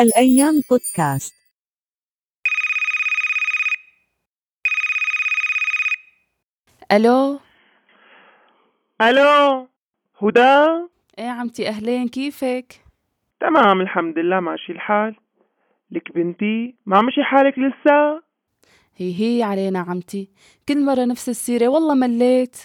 [0.00, 1.34] الأيام بودكاست.
[6.92, 7.40] ألو؟
[9.02, 9.68] ألو
[10.22, 10.88] هدى؟
[11.18, 12.84] إيه عمتي أهلين كيفك؟
[13.40, 15.16] تمام الحمد لله ماشي الحال.
[15.90, 18.22] لك بنتي ما مشي حالك لسه
[18.96, 20.30] هي هي علينا عمتي.
[20.68, 22.56] كل مرة نفس السيرة والله مليت.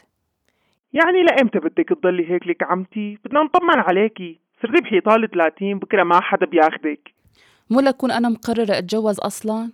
[0.93, 4.39] يعني لإمتى بدك تضلي هيك لك عمتي؟ بدنا نطمن عليكي.
[4.61, 7.22] صرتي بحيطان 30 بكرة ما حدا بياخدك.
[7.69, 9.71] مو لكون أنا مقررة أتجوز أصلا؟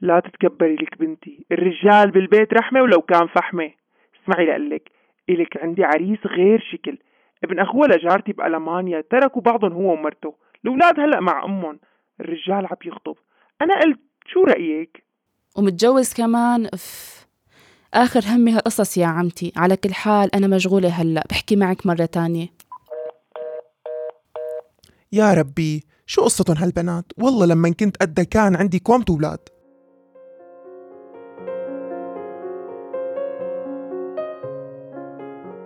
[0.00, 1.44] لا تتكبري لك بنتي.
[1.52, 3.70] الرجال بالبيت رحمة ولو كان فحمة.
[4.22, 4.90] اسمعي لقلك
[5.28, 6.98] إلك عندي عريس غير شكل.
[7.44, 10.34] ابن أخوه لجارتي بألمانيا تركوا بعضهم هو ومرته.
[10.64, 11.78] الأولاد هلأ مع أمهم.
[12.20, 13.16] الرجال عم يخطب.
[13.62, 15.04] أنا قلت شو رأيك؟
[15.58, 17.26] ومتجوز كمان؟ أف.
[17.94, 19.52] آخر همي هالقصص يا عمتي.
[19.56, 21.24] على كل حال أنا مشغولة هلأ.
[21.30, 22.46] بحكي معك مرة تانية.
[25.12, 25.84] يا ربي.
[26.06, 29.38] شو قصتهم هالبنات؟ والله لما كنت قدها كان عندي كومة أولاد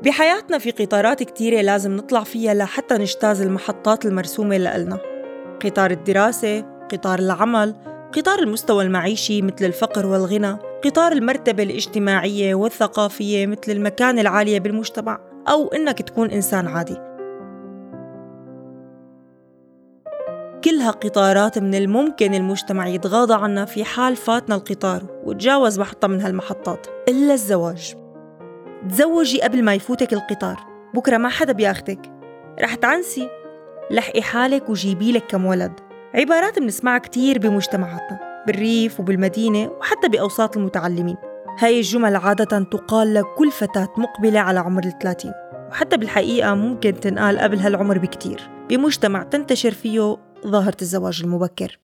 [0.04, 4.98] بحياتنا في قطارات كتيرة لازم نطلع فيها لحتى نجتاز المحطات المرسومة لإلنا.
[5.64, 6.60] قطار الدراسة،
[6.92, 7.74] قطار العمل،
[8.12, 15.68] قطار المستوى المعيشي مثل الفقر والغنى، قطار المرتبة الاجتماعية والثقافية مثل المكانة العالية بالمجتمع أو
[15.68, 17.09] إنك تكون إنسان عادي.
[20.80, 26.86] كلها قطارات من الممكن المجتمع يتغاضى عنها في حال فاتنا القطار وتجاوز محطة من هالمحطات.
[27.08, 27.94] إلا الزواج.
[28.88, 30.56] تزوجي قبل ما يفوتك القطار.
[30.94, 32.00] بكرة ما حدا بياخدك.
[32.60, 33.28] رح تعنسي.
[33.90, 35.72] لحقي حالك وجيبي لك كم ولد.
[36.14, 41.16] عبارات بنسمعها كتير بمجتمعاتنا بالريف وبالمدينة وحتى بأوساط المتعلمين.
[41.58, 45.32] هاي الجمل عادة تقال لكل فتاة مقبلة على عمر الثلاثين.
[45.70, 48.50] وحتى بالحقيقة ممكن تنقال قبل هالعمر بكتير.
[48.68, 51.78] بمجتمع تنتشر فيه ظاهرة الزواج المبكر.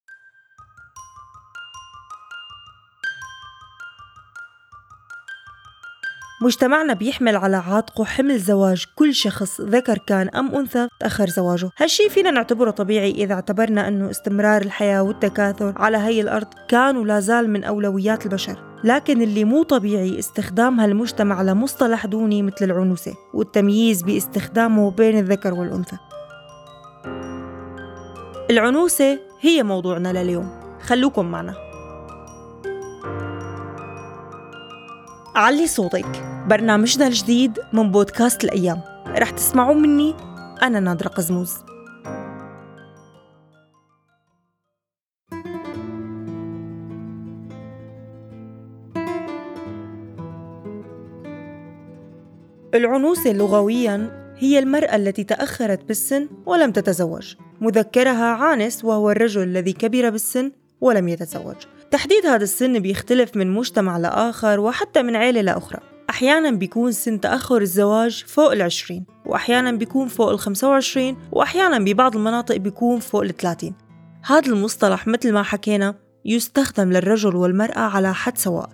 [6.43, 11.71] مجتمعنا بيحمل على عاتقه حمل زواج كل شخص ذكر كان أم أنثى تأخر زواجه.
[11.79, 17.21] هالشي فينا نعتبره طبيعي إذا اعتبرنا أنه استمرار الحياة والتكاثر على هي الأرض كان ولا
[17.21, 18.81] زال من أولويات البشر.
[18.85, 25.97] لكن اللي مو طبيعي استخدام هالمجتمع لمصطلح دوني مثل العنوسة والتمييز باستخدامه بين الذكر والأنثى.
[28.51, 30.51] العنوسة هي موضوعنا لليوم.
[30.81, 31.55] خلوكم معنا.
[35.35, 36.07] علي صوتك
[36.49, 38.81] برنامجنا الجديد من بودكاست الأيام.
[39.07, 40.15] رح تسمعوا مني
[40.63, 41.55] أنا نادرة قزموز.
[52.75, 57.35] العنوسة لغوياً هي المرأة التي تأخرت بالسن ولم تتزوج.
[57.61, 61.57] مذكرها عانس وهو الرجل الذي كبر بالسن ولم يتزوج.
[61.91, 65.81] تحديد هذا السن بيختلف من مجتمع لآخر وحتى من عيلة لأخرى.
[66.11, 72.57] أحيانا بيكون سن تأخر الزواج فوق العشرين وأحيانا بيكون فوق الخمسة وعشرين وأحيانا ببعض المناطق
[72.57, 73.75] بيكون فوق الثلاثين.
[74.25, 78.69] هذا المصطلح مثل ما حكينا يستخدم للرجل والمرأة على حد سواء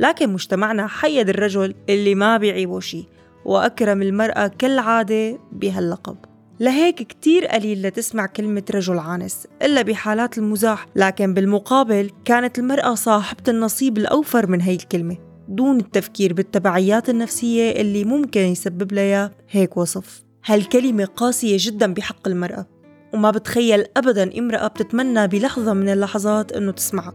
[0.00, 3.04] لكن مجتمعنا حيد الرجل اللي ما بيعيبه شي
[3.44, 6.16] وأكرم المرأة كالعادة بهاللقب.
[6.60, 10.86] لهيك كتير قليل لتسمع كلمة رجل عانس إلا بحالات المزاح.
[10.96, 15.16] لكن بالمقابل كانت المرأة صاحبة النصيب الأوفر من هي الكلمة
[15.48, 20.24] دون التفكير بالتبعيات النفسية اللي ممكن يسبب لها هيك وصف.
[20.44, 22.66] هالكلمة قاسية جدا بحق المرأة
[23.14, 27.14] وما بتخيل أبدا امرأة بتتمنى بلحظة من اللحظات أنه تسمعها.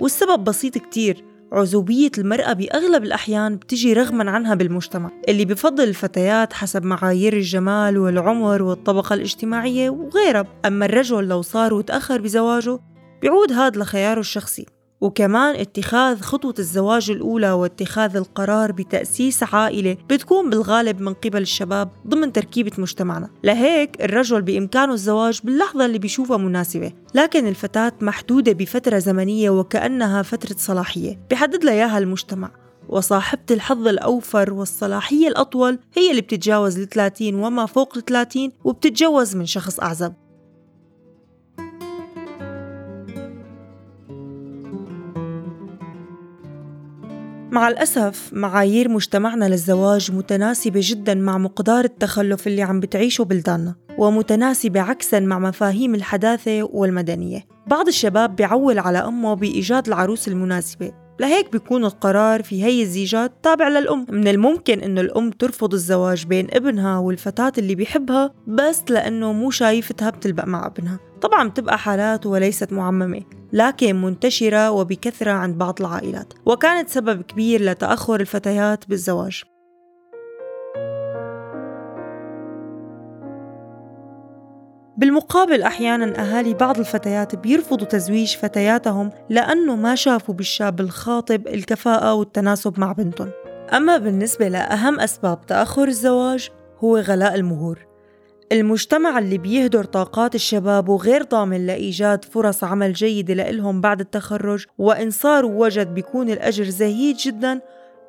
[0.00, 1.24] والسبب بسيط كتير
[1.56, 8.62] عزوبية المرأة بأغلب الأحيان بتجي رغما عنها بالمجتمع اللي بفضل الفتيات حسب معايير الجمال والعمر
[8.62, 10.44] والطبقة الاجتماعية وغيرها.
[10.66, 12.78] أما الرجل لو صار وتأخر بزواجه
[13.22, 14.66] بيعود هذا لخياره الشخصي.
[15.00, 22.32] وكمان اتخاذ خطوة الزواج الأولى واتخاذ القرار بتأسيس عائلة بتكون بالغالب من قبل الشباب ضمن
[22.32, 23.30] تركيبة مجتمعنا.
[23.44, 30.56] لهيك الرجل بإمكانه الزواج باللحظة اللي بيشوفها مناسبة لكن الفتاة محدودة بفترة زمنية وكأنها فترة
[30.58, 31.18] صلاحية.
[31.30, 32.50] بحدد لها إياها المجتمع.
[32.88, 39.36] وصاحبة الحظ الأوفر والصلاحية الأطول هي اللي بتتجاوز ال 30 وما فوق ال 30 وبتتجوز
[39.36, 40.12] من شخص أعزب.
[47.56, 54.80] مع الأسف معايير مجتمعنا للزواج متناسبة جدا مع مقدار التخلف اللي عم بتعيشه بلداننا ومتناسبة
[54.80, 57.44] عكسا مع مفاهيم الحداثة والمدنية.
[57.66, 60.92] بعض الشباب بيعول على أمه بإيجاد العروس المناسبة.
[61.20, 64.06] لهيك بيكون القرار في هي الزيجات تابع للأم.
[64.10, 70.10] من الممكن إنه الأم ترفض الزواج بين ابنها والفتاة اللي بيحبها بس لأنه مو شايفتها
[70.10, 70.98] بتلبق مع ابنها.
[71.22, 73.22] طبعا بتبقى حالات وليست معممة.
[73.56, 79.42] لكن منتشرة وبكثرة عند بعض العائلات وكانت سبب كبير لتأخر الفتيات بالزواج.
[84.96, 92.80] بالمقابل أحيانا أهالي بعض الفتيات بيرفضوا تزويج فتياتهم لأنه ما شافوا بالشاب الخاطب الكفاءة والتناسب
[92.80, 93.30] مع بنتهم.
[93.72, 96.50] أما بالنسبة لأهم أسباب تأخر الزواج
[96.84, 97.95] هو غلاء المهور.
[98.52, 105.10] المجتمع اللي بيهدر طاقات الشباب وغير ضامن لإيجاد فرص عمل جيدة لإلهم بعد التخرج وإن
[105.10, 107.60] صاروا وجد بيكون الأجر زهيد جدا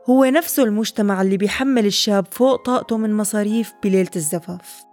[0.10, 4.88] هو نفسه المجتمع اللي بيحمل الشاب فوق طاقته من مصاريف بليلة الزفاف.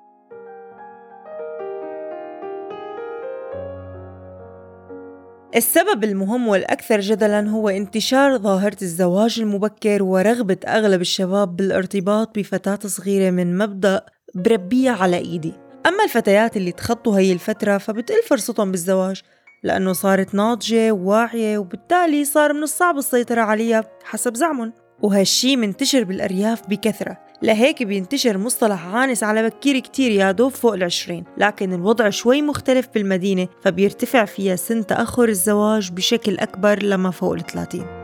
[5.57, 13.31] السبب المهم والأكثر جدلا هو انتشار ظاهرة الزواج المبكر ورغبة أغلب الشباب بالارتباط بفتاة صغيرة
[13.31, 15.53] من مبدأ بربيها على إيدي.
[15.87, 19.23] أما الفتيات اللي تخطوا هي الفترة فبتقل فرصتهم بالزواج
[19.63, 24.73] لأنه صارت ناضجة وواعية وبالتالي صار من الصعب السيطرة عليها حسب زعمهم.
[25.03, 27.19] وهالشي منتشر بالأرياف بكثرة.
[27.43, 31.25] لهيك بينتشر مصطلح عانس على بكير كتير يا دوب فوق العشرين.
[31.39, 38.04] لكن الوضع شوي مختلف بالمدينة فبيرتفع فيها سن تأخر الزواج بشكل أكبر لما فوق الثلاثين.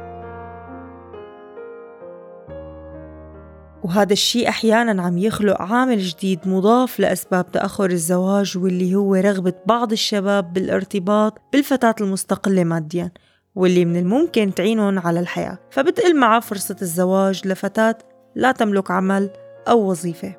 [3.85, 9.93] وهذا الشيء أحيانا عم يخلق عامل جديد مضاف لأسباب تأخر الزواج واللي هو رغبة بعض
[9.93, 13.11] الشباب بالارتباط بالفتاة المستقلة ماديا
[13.55, 15.59] واللي من الممكن تعينهم على الحياة.
[15.71, 17.99] فبتقل معه فرصة الزواج لفتاة
[18.35, 19.31] لا تملك عمل
[19.69, 20.37] أو وظيفة.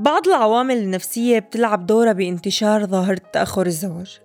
[0.00, 4.20] بعض العوامل النفسية بتلعب دورها بانتشار ظاهرة تأخر الزواج.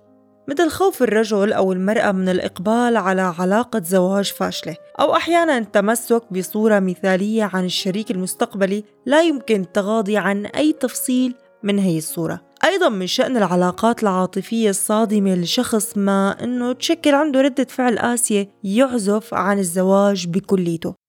[0.47, 6.79] مثل خوف الرجل أو المرأة من الإقبال على علاقة زواج فاشلة أو أحيانا التمسك بصورة
[6.79, 12.41] مثالية عن الشريك المستقبلي لا يمكن التغاضي عن أي تفصيل من هي الصورة.
[12.65, 19.33] أيضا من شأن العلاقات العاطفية الصادمة لشخص ما أنه تشكل عنده ردة فعل قاسية يعزف
[19.33, 21.06] عن الزواج بكليته.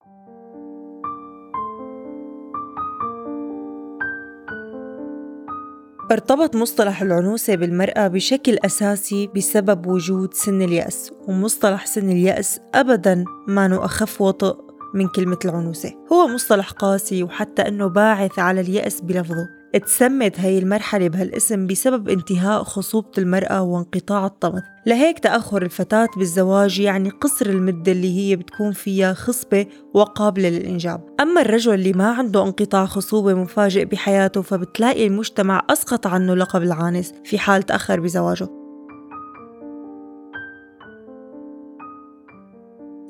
[6.12, 13.84] ارتبط مصطلح العنوسة بالمرأة بشكل أساسي بسبب وجود سن اليأس ومصطلح سن اليأس أبدا ما
[13.84, 14.55] أخف وطئ
[14.94, 15.93] من كلمة العنوسة.
[16.12, 19.57] هو مصطلح قاسي وحتى أنه باعث على اليأس بلفظه.
[19.75, 27.11] اتسمت هي المرحلة بهالاسم بسبب انتهاء خصوبة المرأة وانقطاع الطمث لهيك تأخر الفتاة بالزواج يعني
[27.11, 31.00] قصر المدة اللي هي بتكون فيها خصبة وقابلة للإنجاب.
[31.20, 37.12] أما الرجل اللي ما عنده انقطاع خصوبة مفاجئ بحياته فبتلاقي المجتمع أسقط عنه لقب العانس
[37.25, 38.57] في حال تأخر بزواجه.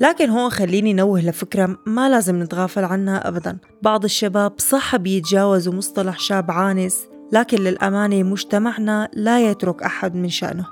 [0.00, 3.58] لكن هون خليني نوه لفكرة ما لازم نتغافل عنها أبدا.
[3.82, 10.66] بعض الشباب صح بيتجاوزوا مصطلح شاب عانس لكن للأمانة مجتمعنا لا يترك أحد من شأنه.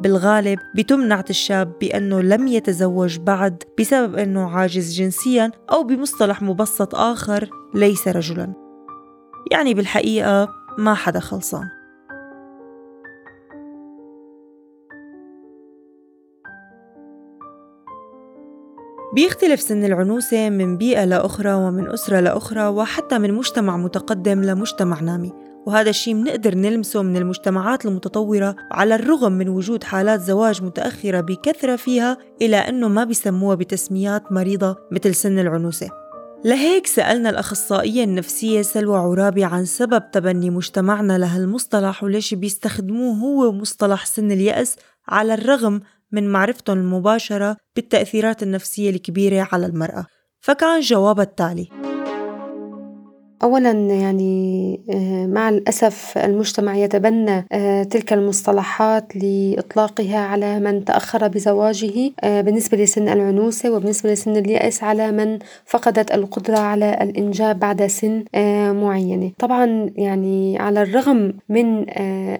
[0.00, 6.94] بالغالب بتم نعت الشاب بأنه لم يتزوج بعد بسبب أنه عاجز جنسيا أو بمصطلح مبسط
[6.94, 8.52] آخر ليس رجلا.
[9.50, 10.48] يعني بالحقيقة
[10.78, 11.68] ما حدا خلصان.
[19.14, 25.32] بيختلف سن العنوسة من بيئة لأخرى ومن أسرة لأخرى وحتى من مجتمع متقدم لمجتمع نامي.
[25.66, 31.76] وهذا الشيء بنقدر نلمسه من المجتمعات المتطورة على الرغم من وجود حالات زواج متأخرة بكثرة
[31.76, 35.90] فيها إلى أنه ما بيسموها بتسميات مريضة مثل سن العنوسة.
[36.44, 44.06] لهيك سألنا الأخصائية النفسية سلوى عرابي عن سبب تبني مجتمعنا لهالمصطلح وليش بيستخدموه هو مصطلح
[44.06, 44.76] سن اليأس
[45.08, 45.80] على الرغم
[46.14, 50.06] من معرفتهم المباشرة بالتأثيرات النفسية الكبيرة على المرأة.
[50.40, 51.83] فكان جواب التالي
[53.44, 62.10] أولا يعني آه، مع الأسف المجتمع يتبنى آه، تلك المصطلحات لإطلاقها على من تأخر بزواجه
[62.20, 68.24] آه، بالنسبة لسن العنوسة وبالنسبة لسن اليأس على من فقدت القدرة على الإنجاب بعد سن
[68.74, 69.30] معينة.
[69.38, 71.80] طبعا يعني على الرغم من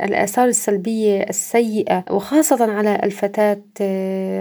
[0.02, 3.62] الآثار السلبية السيئة وخاصة على الفتاة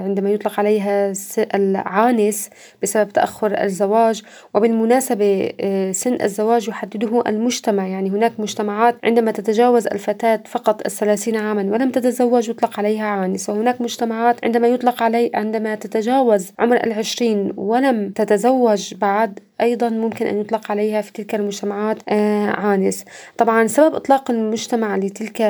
[0.05, 1.13] عندما يطلق عليها
[1.55, 2.49] العانس
[2.83, 4.21] بسبب تأخر الزواج
[4.53, 5.51] وبالمناسبة
[5.91, 7.87] سن الزواج الزواج يحدده المجتمع.
[7.87, 13.49] يعني هناك مجتمعات عندما تتجاوز الفتاة فقط الثلاثين عاما ولم تتزوج يطلق عليها عانس.
[13.49, 20.37] وهناك مجتمعات عندما يطلق علي عندما تتجاوز عمر العشرين ولم تتزوج بعد أيضا ممكن أن
[20.41, 23.05] يطلق عليها في تلك المجتمعات آه، عانس.
[23.37, 25.41] طبعا سبب إطلاق المجتمع لتلك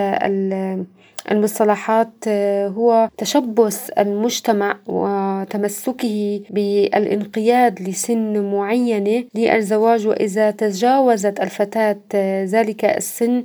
[1.31, 10.07] المصطلحات آه، هو تشبث المجتمع وتمسكه بالانقياد لسن معينة للزواج.
[10.07, 13.43] وإذا تجاوزت الفتاة آه، ذلك السن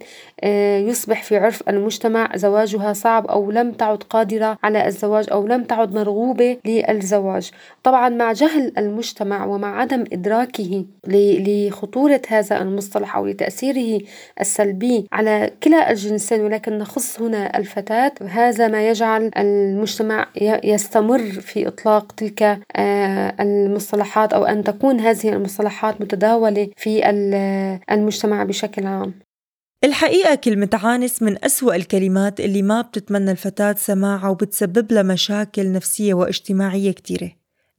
[0.89, 5.95] يصبح في عرف المجتمع زواجها صعب أو لم تعد قادرة على الزواج أو لم تعد
[5.95, 7.51] مرغوبة للزواج.
[7.83, 14.01] طبعا مع جهل المجتمع ومع عدم إدراكه لخطورة هذا المصطلح أو لتأثيره
[14.41, 20.27] السلبي على كلا الجنسين ولكن نخص هنا الفتاة هذا ما يجعل المجتمع
[20.65, 27.09] يستمر في إطلاق تلك آه، المصطلحات أو أن تكون هذه المصطلحات متداولة في
[27.91, 29.28] المجتمع بشكل عام.
[29.85, 36.15] الحقيقة كلمة عانس من أسوأ الكلمات اللي ما بتتمنى الفتاة سماعها وبتسبب لها مشاكل نفسية
[36.15, 37.33] واجتماعية كتيرة.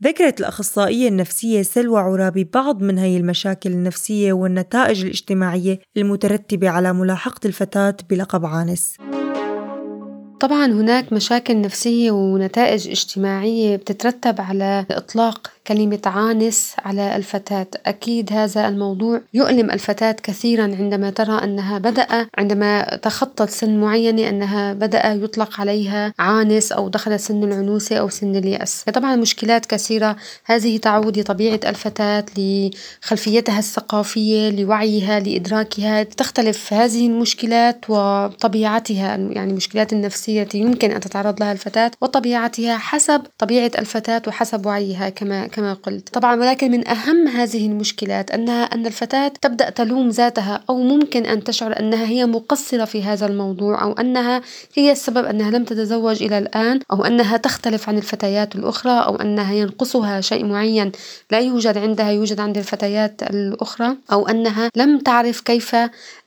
[0.03, 7.47] ذكرت الأخصائية النفسية سلوى عرابي بعض من هي المشاكل النفسية والنتائج الاجتماعية المترتبة على ملاحقة
[7.47, 8.95] الفتاة بلقب عانس.
[10.39, 17.67] طبعا هناك مشاكل نفسية ونتائج اجتماعية بتترتب على إطلاق كلمة عانس على الفتاة.
[17.85, 24.73] أكيد هذا الموضوع يؤلم الفتاة كثيرا عندما ترى أنها بدأ عندما تخطت سن معينة أنها
[24.73, 28.83] بدأ يطلق عليها عانس أو دخل سن العنوسة أو سن اليأس.
[28.83, 30.15] طبعا مشكلات كثيرة.
[30.45, 36.03] هذه تعود لطبيعة الفتاة لخلفيتها الثقافية لوعيها لإدراكها.
[36.03, 43.71] تختلف هذه المشكلات وطبيعتها يعني المشكلات النفسية يمكن أن تتعرض لها الفتاة وطبيعتها حسب طبيعة
[43.79, 46.09] الفتاة وحسب وعيها كما كما قلت.
[46.09, 51.43] طبعا ولكن من أهم هذه المشكلات أنها أن الفتاة تبدأ تلوم ذاتها أو ممكن أن
[51.43, 54.41] تشعر أنها هي مقصرة في هذا الموضوع أو أنها
[54.75, 59.53] هي السبب أنها لم تتزوج إلى الآن أو أنها تختلف عن الفتيات الأخرى أو أنها
[59.53, 60.91] ينقصها شيء معين
[61.31, 65.75] لا يوجد عندها يوجد عند الفتيات الأخرى أو أنها لم تعرف كيف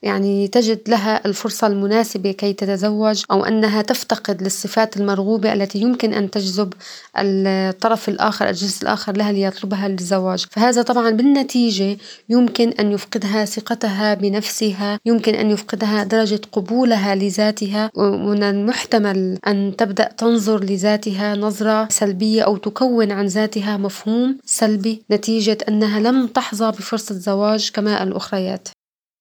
[0.03, 6.31] يعني تجد لها الفرصة المناسبة كي تتزوج أو أنها تفتقد للصفات المرغوبة التي يمكن أن
[6.31, 6.73] تجذب
[7.17, 9.22] الطرف الآخر الجنس الآخر.
[9.23, 11.97] لها ليطلبها للزواج فهذا طبعا بالنتيجة
[12.29, 17.91] يمكن أن يفقدها ثقتها بنفسها يمكن أن يفقدها درجة قبولها لذاتها.
[17.95, 25.57] ومن المحتمل أن تبدأ تنظر لذاتها نظرة سلبية أو تكون عن ذاتها مفهوم سلبي نتيجة
[25.67, 28.67] أنها لم تحظى بفرصة زواج كما الأخريات.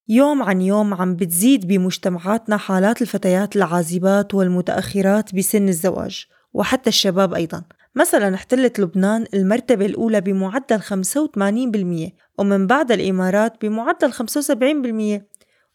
[0.08, 7.62] يوم عن يوم عم بتزيد بمجتمعاتنا حالات الفتيات العازبات والمتأخرات بسن الزواج وحتى الشباب أيضا.
[7.94, 15.22] مثلا احتلت لبنان المرتبة الأولى بمعدل 85% ومن بعد الإمارات بمعدل 75%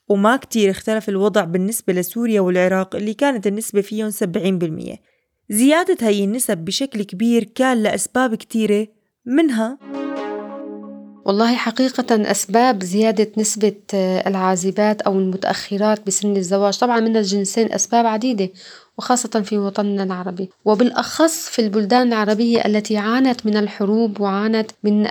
[0.10, 4.98] وما كتير اختلف الوضع بالنسبة لسوريا والعراق اللي كانت النسبة فيهم 70%
[5.50, 8.88] زيادة هي النسب بشكل كبير كان لأسباب كتيرة.
[9.26, 9.78] منها
[11.26, 13.76] والله حقيقة أسباب زيادة نسبة
[14.28, 16.78] العازبات أو المتأخرات بسن الزواج.
[16.78, 18.50] طبعا من الجنسين أسباب عديدة.
[18.98, 20.50] وخاصة في وطننا العربي.
[20.66, 25.08] وبالأخص في البلدان العربية التي عانت من الحروب وعانت من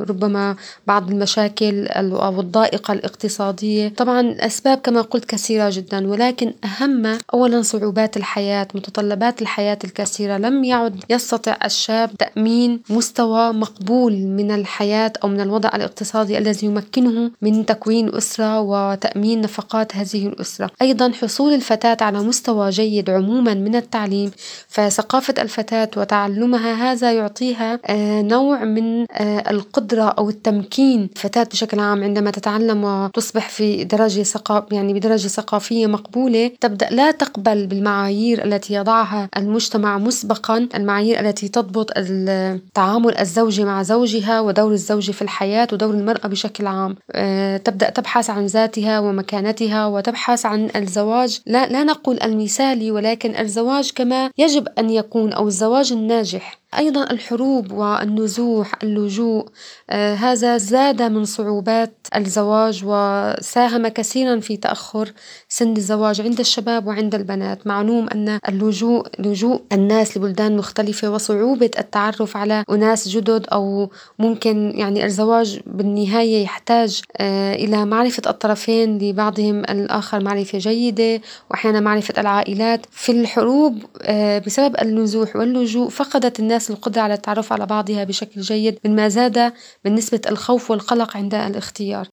[0.00, 3.88] ربما بعض المشاكل أو الضائقة الاقتصادية.
[3.88, 10.36] طبعا الأسباب كما قلت كثيرة جدا ولكن أهم أولا صعوبات الحياة متطلبات الحياة الكثيرة.
[10.36, 17.30] لم يعد يستطع الشاب تأمين مستوى مقبول من الحياة أو من الوضع الاقتصادي الذي يمكنه
[17.42, 20.70] من تكوين أسرة وتأمين نفقات هذه الأسرة.
[20.82, 24.30] أيضا حصول الفتاة على مستوى جيد جيد عموما من التعليم
[24.68, 31.10] فثقافة الفتاة وتعلمها هذا يعطيها آه، نوع من آه، القدرة أو التمكين.
[31.16, 37.10] الفتاة بشكل عام عندما تتعلم وتصبح في درجة ثقاف يعني بدرجة ثقافية مقبولة تبدأ لا
[37.10, 45.10] تقبل بالمعايير التي يضعها المجتمع مسبقا المعايير التي تضبط التعامل الزوجي مع زوجها ودور الزوج
[45.10, 46.96] في الحياة ودور المرأة بشكل عام.
[47.12, 51.40] آه، تبدأ تبحث عن ذاتها ومكانتها وتبحث عن الزواج.
[51.46, 56.58] لا, لا نقول المثالي ولكن الزواج كما يجب أن يكون أو الزواج الناجح.
[56.74, 59.46] أيضا الحروب والنزوح اللجوء
[59.90, 65.12] آه هذا زاد من صعوبات الزواج وساهم كثيرا في تأخر
[65.48, 67.66] سن الزواج عند الشباب وعند البنات.
[67.66, 75.04] معلوم أن اللجوء لجوء الناس لبلدان مختلفة وصعوبة التعرف على أناس جدد أو ممكن يعني
[75.04, 79.58] الزواج بالنهاية يحتاج آه إلى معرفة الطرفين لبعضهم.
[79.60, 81.20] الآخر معرفة جيدة
[81.50, 82.86] وأحيانا معرفة العائلات.
[82.90, 88.40] في الحروب آه بسبب النزوح واللجوء فقدت الناس الناس القدرة على التعرف على بعضها بشكل
[88.40, 89.52] جيد مما زاد
[89.84, 92.08] من نسبة الخوف والقلق عند الاختيار.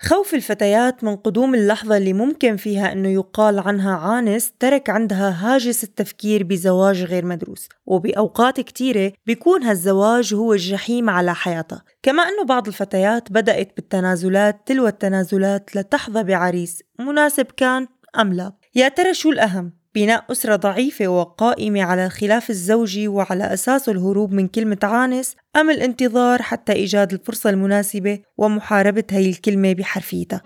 [0.00, 5.84] خوف الفتيات من قدوم اللحظة اللي ممكن فيها أنه يقال عنها عانس ترك عندها هاجس
[5.84, 11.82] التفكير بزواج غير مدروس وبأوقات كتيرة بيكون هالزواج هو الجحيم على حياتها.
[12.02, 17.86] كما أنه بعض الفتيات بدأت بالتنازلات تلو التنازلات لتحظى بعريس مناسب كان
[18.20, 18.52] أم لا.
[18.74, 24.48] يا ترى شو الأهم؟ بناء أسرة ضعيفة وقائمة على الخلاف الزوجي وعلى أساسه الهروب من
[24.48, 30.42] كلمة عانس أم الانتظار حتى إيجاد الفرصة المناسبة ومحاربة هي الكلمة بحرفيتها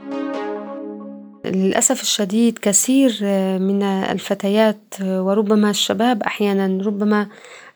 [1.45, 3.19] للأسف الشديد كثير
[3.59, 7.29] من الفتيات وربما الشباب أحيانا ربما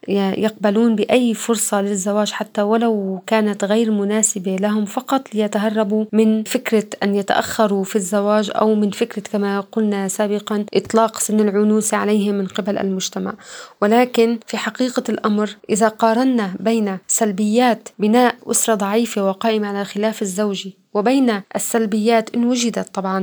[0.08, 7.14] يقبلون بأي فرصة للزواج حتى ولو كانت غير مناسبة لهم فقط ليتهربوا من فكرة أن
[7.14, 12.78] يتأخروا في الزواج أو من فكرة كما قلنا سابقا إطلاق سن العنوسة عليهم من قبل
[12.78, 13.34] المجتمع.
[13.80, 20.81] ولكن في حقيقة الأمر إذا قارنا بين سلبيات بناء أسرة ضعيفة وقائمة على الخلاف الزوجي
[20.94, 23.20] وبين السلبيات إن وجدت طبعا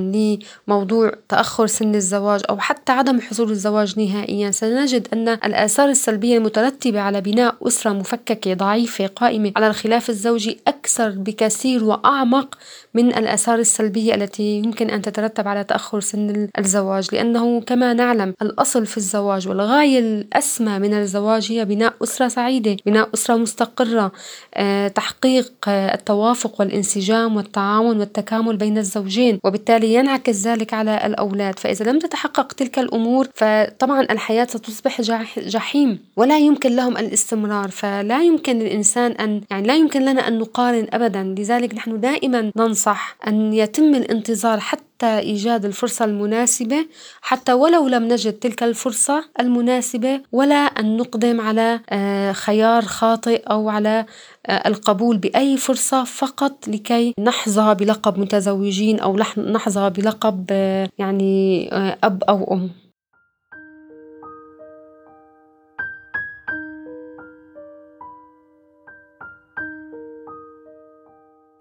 [0.68, 7.00] لموضوع تأخر سن الزواج أو حتى عدم حصول الزواج نهائيا سنجد أن الآثار السلبية المترتبة
[7.02, 12.58] على بناء أسرة مفككة ضعيفة قائمة على الخلاف الزوجي أكثر بكثير وأعمق
[12.94, 18.86] من الآثار السلبية التي يمكن أن تترتب على تأخر سن الزواج لأنه كما نعلم الأصل
[18.86, 24.12] في الزواج والغاية الأسمى من الزواج هي بناء أسرة سعيدة بناء أسرة مستقرة
[24.54, 31.60] آه، تحقيق آه، التوافق والانسجام والتعاون والتكامل بين الزوجين وبالتالي ينعكس ذلك على الأولاد.
[31.60, 35.02] فإذا لم تتحقق تلك الأمور فطبعا الحياة ستصبح
[35.38, 37.70] جحيم ولا يمكن لهم الاستمرار.
[37.70, 41.24] فلا يمكن للإنسان أن يعني لا يمكن لنا أن نقارن أبدا.
[41.24, 46.86] لذلك نحن دائما ننصح أن يتم الانتظار حتى إيجاد الفرصة المناسبة
[47.22, 53.70] حتى ولو لم نجد تلك الفرصة المناسبة ولا أن نقدم على آه، خيار خاطئ أو
[53.70, 54.06] على
[54.50, 61.70] القبول بأي فرصة فقط لكي نحظى بلقب متزوجين أو نحظى بلقب آه، يعني
[62.04, 62.70] أب أو أم.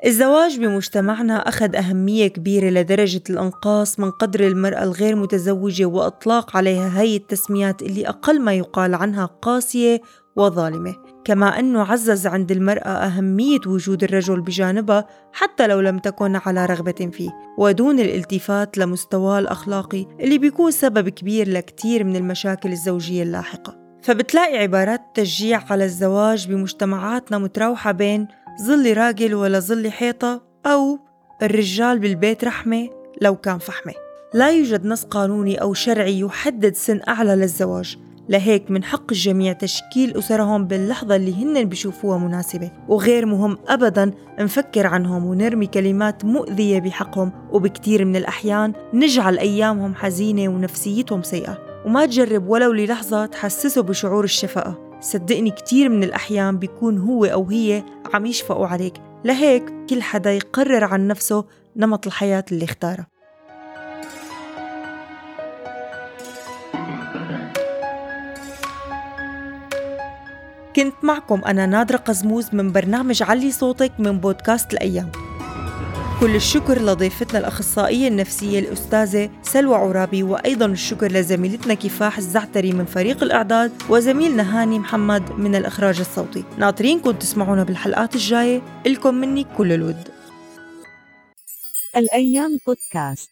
[0.07, 7.17] الزواج بمجتمعنا أخذ أهمية كبيرة لدرجة الإنقاص من قدر المرأة الغير متزوجة وإطلاق عليها هاي
[7.17, 10.01] التسميات اللي أقل ما يقال عنها قاسية
[10.37, 10.95] وظالمة.
[11.25, 17.11] كما أنه عزز عند المرأة أهمية وجود الرجل بجانبها حتى لو لم تكن على رغبة
[17.13, 23.77] فيه ودون الالتفات لمستواه الأخلاقي اللي بيكون سبب كبير لكتير من المشاكل الزوجية اللاحقة.
[24.03, 28.29] فبتلاقي عبارات تشجيع على الزواج بمجتمعاتنا متراوحة بين
[28.63, 30.99] ظل راجل ولا ظل حيطة أو
[31.43, 32.89] الرجال بالبيت رحمة
[33.23, 33.93] لو كان فحمة.
[34.35, 37.99] لا يوجد نص قانوني أو شرعي يحدد سن أعلى للزواج.
[38.29, 42.71] لهيك من حق الجميع تشكيل أسرهم باللحظة اللي هن بيشوفوها مناسبة.
[42.89, 47.33] وغير مهم أبدا نفكر عنهم ونرمي كلمات مؤذية بحقهم.
[47.53, 51.59] وبكتير من الأحيان نجعل أيامهم حزينة ونفسيتهم سيئة.
[51.87, 57.83] وما تجرب ولو للحظة تحسسه بشعور الشفقة صدقني كتير من الأحيان بيكون هو أو هي
[58.15, 58.95] عم يشفقوا عليك.
[59.25, 61.45] لهيك كل حدا يقرر عن نفسه
[61.77, 63.07] نمط الحياة اللي اختارها
[70.77, 75.13] كنت معكم أنا نادرة قزموز من برنامج علي صوتك من بودكاست الأيام.
[76.21, 83.23] كل الشكر لضيفتنا الأخصائية النفسية الأستاذة سلوى عرابي وأيضا الشكر لزميلتنا كفاح الزعتري من فريق
[83.23, 86.45] الإعداد وزميلنا هاني محمد من الإخراج الصوتي.
[86.59, 90.09] ناطرينكم تسمعونا بالحلقات الجاية لكم مني كل الود.
[91.97, 93.31] الأيام بودكاست.